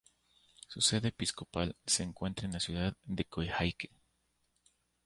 Su 0.67 0.81
sede 0.81 1.09
episcopal 1.09 1.77
se 1.85 2.01
encuentra 2.01 2.47
en 2.47 2.53
la 2.53 2.59
ciudad 2.59 2.97
de 3.03 3.23
Coyhaique. 3.25 3.91